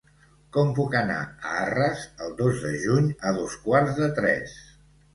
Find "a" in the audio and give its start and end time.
1.25-1.51, 3.33-3.37